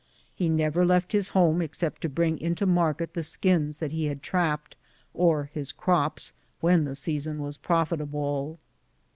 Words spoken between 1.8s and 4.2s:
to bring into market tlie skins that he